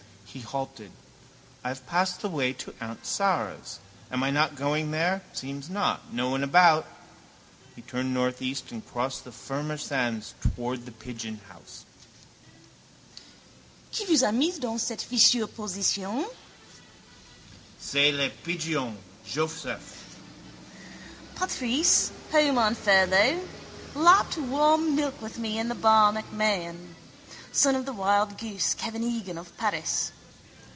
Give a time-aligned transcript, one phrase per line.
[0.33, 0.93] He halted.
[1.61, 3.79] I have passed the way to aunt Sara's.
[4.09, 5.23] Am I not going there?
[5.33, 6.13] Seems not.
[6.13, 6.87] No one about.
[7.75, 11.83] He turned northeast and crossed the firmer sand towards the Pigeonhouse.
[13.93, 16.25] —Qui vous a mis dans cette fichue position?
[17.77, 18.95] —C'est le pigeon,
[19.25, 20.15] Joseph.
[21.35, 23.41] Patrice, home on furlough,
[23.95, 26.93] lapped warm milk with me in the bar MacMahon.
[27.51, 30.13] Son of the wild goose, Kevin Egan of Paris.